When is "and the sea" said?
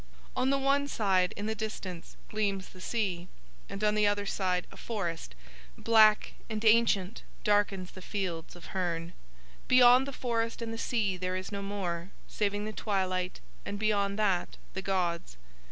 10.59-11.17